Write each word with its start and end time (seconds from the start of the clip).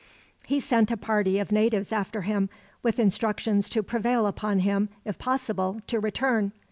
He 0.47 0.59
sent 0.59 0.89
a 0.89 0.97
party 0.97 1.37
of 1.37 1.51
natives 1.51 1.91
after 1.91 2.23
him, 2.23 2.49
with 2.81 2.97
instructions 2.97 3.69
to 3.69 3.83
prevail 3.83 4.25
upon 4.25 4.61
him, 4.61 4.89
if 5.05 5.19
possible, 5.19 5.79
to 5.85 5.99
return. 5.99 6.53